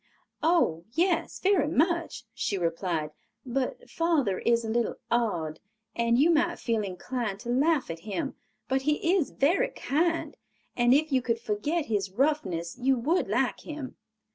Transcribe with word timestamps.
"Oh, 0.41 0.83
yes, 0.93 1.39
very 1.39 1.67
much," 1.67 2.23
she 2.33 2.57
replied; 2.57 3.11
"but 3.45 3.87
father 3.87 4.39
is 4.39 4.65
a 4.65 4.69
little 4.71 4.95
odd, 5.11 5.59
and 5.95 6.17
you 6.17 6.31
might 6.31 6.57
feel 6.57 6.81
inclined 6.81 7.39
to 7.41 7.49
laugh 7.49 7.91
at 7.91 7.99
him; 7.99 8.33
but 8.67 8.81
he 8.81 9.13
is 9.15 9.29
very 9.29 9.69
kind, 9.69 10.37
and 10.75 10.95
if 10.95 11.11
you 11.11 11.21
could 11.21 11.39
forget 11.39 11.85
his 11.85 12.09
roughness, 12.11 12.79
you 12.79 12.97
would 12.97 13.27
like 13.27 13.59
him." 13.59 13.95